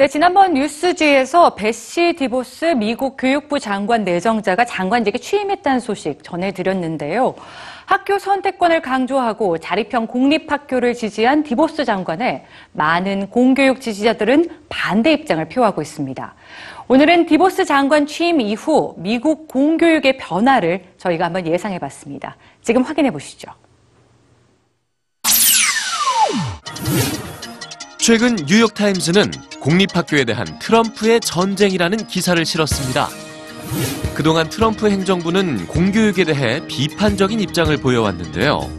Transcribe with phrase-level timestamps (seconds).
[0.00, 7.34] 네, 지난번 뉴스G에서 베시 디보스 미국 교육부 장관 내정자가 장관직에 취임했다는 소식 전해드렸는데요.
[7.84, 16.34] 학교 선택권을 강조하고 자립형 공립학교를 지지한 디보스 장관에 많은 공교육 지지자들은 반대 입장을 표하고 있습니다.
[16.88, 22.38] 오늘은 디보스 장관 취임 이후 미국 공교육의 변화를 저희가 한번 예상해 봤습니다.
[22.62, 23.50] 지금 확인해 보시죠.
[28.00, 33.10] 최근 뉴욕타임스는 공립학교에 대한 트럼프의 전쟁이라는 기사를 실었습니다.
[34.14, 38.70] 그동안 트럼프 행정부는 공교육에 대해 비판적인 입장을 보여왔는데요.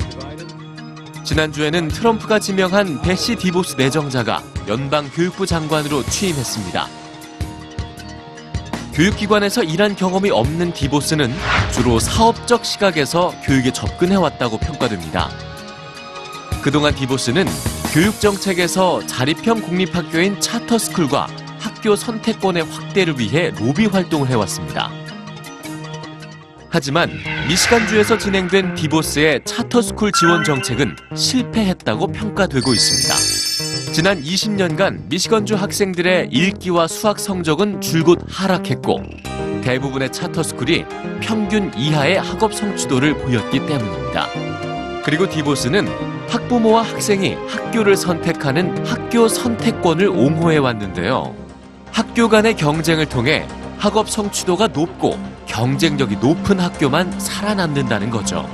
[1.23, 6.87] 지난주에는 트럼프가 지명한 베시 디보스 내정자가 연방교육부 장관으로 취임했습니다.
[8.93, 11.31] 교육기관에서 일한 경험이 없는 디보스는
[11.71, 15.29] 주로 사업적 시각에서 교육에 접근해왔다고 평가됩니다.
[16.63, 17.45] 그동안 디보스는
[17.91, 21.27] 교육 정책에서 자립형 공립학교인 차터스쿨과
[21.59, 24.89] 학교 선택권의 확대를 위해 로비 활동을 해왔습니다.
[26.69, 27.09] 하지만
[27.49, 33.91] 미시간주에서 진행된 디보스의 차터스쿨 지원 정책은 실패했다고 평가되고 있습니다.
[33.91, 39.03] 지난 20년간 미시건주 학생들의 읽기와 수학 성적은 줄곧 하락했고
[39.63, 40.85] 대부분의 차터스쿨이
[41.19, 44.70] 평균 이하의 학업 성취도를 보였기 때문입니다.
[45.03, 45.87] 그리고 디보스는
[46.29, 51.35] 학부모와 학생이 학교를 선택하는 학교 선택권을 옹호해 왔는데요.
[51.91, 58.47] 학교 간의 경쟁을 통해 학업 성취도가 높고 경쟁력이 높은 학교만 살아남는다는 거죠.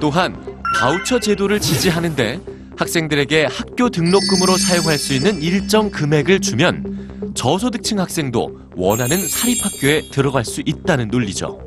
[0.00, 0.36] 또한
[0.78, 2.40] 바우처 제도를 지지하는데
[2.76, 10.62] 학생들에게 학교 등록금으로 사용할 수 있는 일정 금액을 주면 저소득층 학생도 원하는 사립학교에 들어갈 수
[10.66, 11.58] 있다는 논리죠.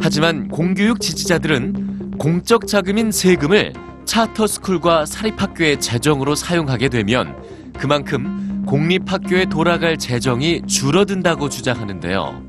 [0.00, 3.72] 하지만 공교육 지지자들은 공적 자금인 세금을
[4.04, 7.36] 차터스쿨과 사립학교의 재정으로 사용하게 되면
[7.76, 12.42] 그만큼 공립학교에 돌아갈 재정이 줄어든다고 주장하는데요.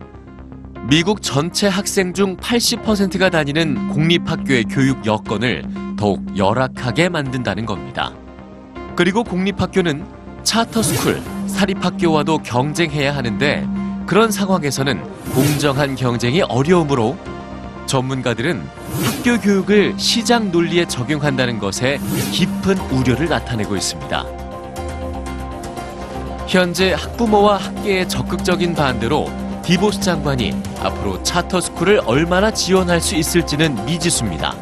[0.88, 5.64] 미국 전체 학생 중 80%가 다니는 공립학교의 교육 여건을
[5.98, 8.14] 더욱 열악하게 만든다는 겁니다.
[8.96, 10.06] 그리고 공립학교는
[10.44, 13.68] 차터스쿨, 사립학교와도 경쟁해야 하는데
[14.06, 15.02] 그런 상황에서는
[15.34, 17.18] 공정한 경쟁이 어려우므로
[17.86, 18.68] 전문가들은
[19.04, 22.00] 학교 교육을 시장 논리에 적용한다는 것에
[22.32, 24.26] 깊은 우려를 나타내고 있습니다.
[26.48, 29.30] 현재 학부모와 학계의 적극적인 반대로
[29.64, 34.56] 디보스 장관이 앞으로 차터스쿨을 얼마나 지원할 수 있을지는 미지수입니다.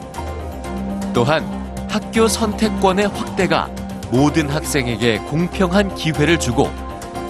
[1.13, 1.43] 또한
[1.89, 3.69] 학교 선택권의 확대가
[4.09, 6.71] 모든 학생에게 공평한 기회를 주고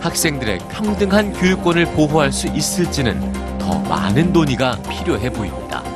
[0.01, 3.19] 학생들의 평등한 교육권을 보호할 수 있을지는
[3.63, 5.92] 더 많은 논의가 필요해 보입니다.